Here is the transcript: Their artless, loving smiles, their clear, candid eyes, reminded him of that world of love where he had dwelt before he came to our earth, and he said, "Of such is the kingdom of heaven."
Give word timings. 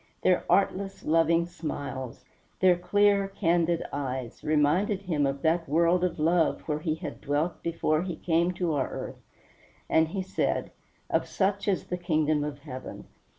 Their 0.23 0.43
artless, 0.49 1.05
loving 1.05 1.45
smiles, 1.45 2.25
their 2.59 2.75
clear, 2.75 3.27
candid 3.27 3.83
eyes, 3.93 4.43
reminded 4.43 5.03
him 5.03 5.27
of 5.27 5.43
that 5.43 5.69
world 5.69 6.03
of 6.03 6.17
love 6.17 6.61
where 6.61 6.79
he 6.79 6.95
had 6.95 7.21
dwelt 7.21 7.61
before 7.61 8.01
he 8.01 8.15
came 8.15 8.51
to 8.53 8.73
our 8.73 8.89
earth, 8.89 9.21
and 9.87 10.07
he 10.07 10.23
said, 10.23 10.71
"Of 11.11 11.27
such 11.27 11.67
is 11.67 11.85
the 11.85 11.97
kingdom 11.97 12.43
of 12.43 12.61
heaven." 12.61 13.09